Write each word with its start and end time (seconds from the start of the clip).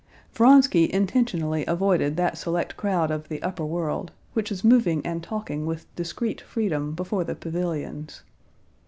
Vronsky 0.33 0.91
intentionally 0.91 1.63
avoided 1.67 2.17
that 2.17 2.35
select 2.35 2.75
crowd 2.75 3.11
of 3.11 3.29
the 3.29 3.39
upper 3.43 3.63
world, 3.63 4.11
which 4.33 4.49
was 4.49 4.63
moving 4.63 5.05
and 5.05 5.21
talking 5.21 5.63
with 5.67 5.85
discreet 5.95 6.41
freedom 6.41 6.93
before 6.95 7.23
the 7.23 7.35
pavilions. 7.35 8.23